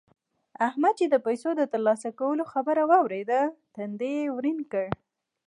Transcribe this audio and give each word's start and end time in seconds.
احمد 0.67 0.93
چې 0.99 1.05
د 1.09 1.15
پيسو 1.25 1.49
د 1.55 1.61
تر 1.71 1.81
لاسه 1.87 2.09
کولو 2.19 2.43
خبره 2.53 2.83
واورېده؛ 2.91 3.41
تندی 3.75 4.13
يې 4.19 4.33
ورين 4.35 4.59
کړ. 4.71 4.87